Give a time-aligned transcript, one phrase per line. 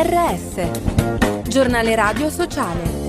[0.00, 3.06] GRS, giornale radio sociale.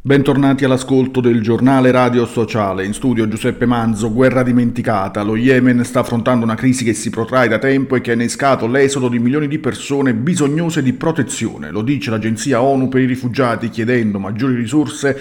[0.00, 2.84] Bentornati all'ascolto del giornale radio sociale.
[2.84, 5.22] In studio Giuseppe Manzo, guerra dimenticata.
[5.22, 8.68] Lo Yemen sta affrontando una crisi che si protrae da tempo e che ha innescato
[8.68, 11.72] l'esodo di milioni di persone bisognose di protezione.
[11.72, 15.18] Lo dice l'agenzia ONU per i rifugiati chiedendo maggiori risorse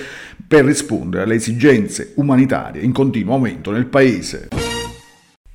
[0.48, 4.61] per rispondere alle esigenze umanitarie in continuo aumento nel paese.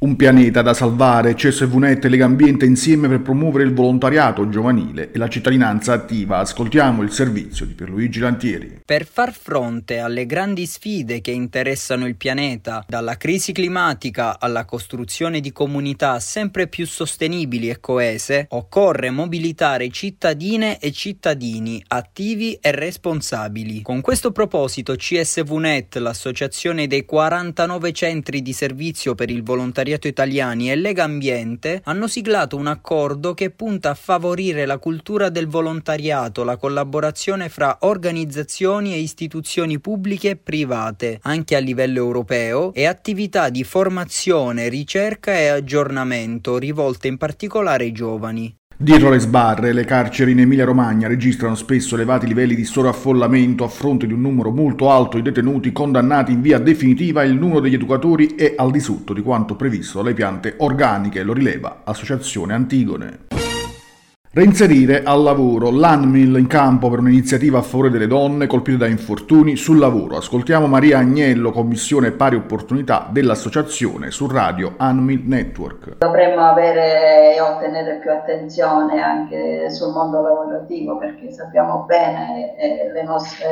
[0.06, 5.27] Un pianeta da salvare, CSVNet e Legambiente insieme per promuovere il volontariato giovanile e la
[5.27, 6.38] cittadinanza attiva.
[6.38, 8.82] Ascoltiamo il servizio di Pierluigi Lantieri.
[8.84, 15.41] Per far fronte alle grandi sfide che interessano il pianeta, dalla crisi climatica alla costruzione
[15.41, 23.82] di comunità sempre più sostenibili e coese, occorre mobilitare cittadine e cittadini attivi e responsabili.
[23.82, 30.71] Con questo proposito CSVNet, l'associazione dei 49 centri di servizio per il volontariato Volontariato Italiani
[30.71, 36.45] e Lega Ambiente hanno siglato un accordo che punta a favorire la cultura del volontariato,
[36.45, 43.49] la collaborazione fra organizzazioni e istituzioni pubbliche e private, anche a livello europeo, e attività
[43.49, 48.55] di formazione, ricerca e aggiornamento rivolte in particolare ai giovani.
[48.79, 54.07] Dietro le sbarre, le carceri in Emilia-Romagna registrano spesso elevati livelli di sovraffollamento a fronte
[54.07, 57.73] di un numero molto alto di detenuti condannati in via definitiva e il numero degli
[57.73, 63.26] educatori è al di sotto di quanto previsto dalle piante organiche, lo rileva Associazione Antigone.
[64.37, 69.56] Reinserire al lavoro l'ANMIL in campo per un'iniziativa a favore delle donne colpite da infortuni
[69.56, 70.19] sul lavoro.
[70.19, 75.97] Ascoltiamo Maria Agnello, Commissione Pari Opportunità dell'Associazione su Radio ANMIL Network.
[75.97, 83.03] Dovremmo avere e ottenere più attenzione anche sul mondo lavorativo perché sappiamo bene eh, le
[83.04, 83.48] nostre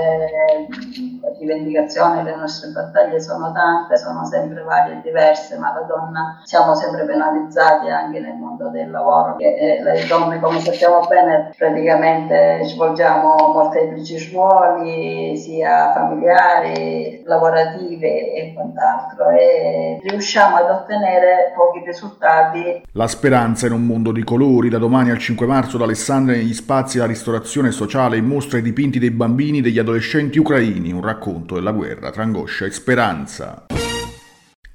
[1.38, 6.74] rivendicazioni, le nostre battaglie sono tante, sono sempre varie e diverse, ma la donna siamo
[6.74, 12.60] sempre penalizzati anche nel mondo del lavoro, che eh, le donne come sappiamo bene, praticamente
[12.64, 22.82] svolgiamo molteplici ruoli, sia familiari, lavorativi e quant'altro, e riusciamo ad ottenere pochi risultati.
[22.92, 26.54] La speranza in un mondo di colori, da domani al 5 marzo da Alessandria negli
[26.54, 31.02] spazi della ristorazione sociale in mostra i dipinti dei bambini e degli adolescenti ucraini, un
[31.02, 33.66] racconto della guerra tra angoscia e speranza.